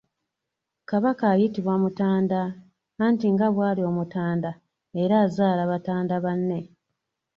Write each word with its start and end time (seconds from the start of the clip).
Kabaka 0.89 1.23
ayitibwa 1.33 1.75
Mutanda, 1.83 2.41
nti 3.13 3.27
nga 3.33 3.47
bw'ali 3.53 3.81
Omutanda 3.91 4.51
era 5.01 5.15
azaala 5.25 5.63
Batanda 5.71 6.15
banne. 6.23 6.59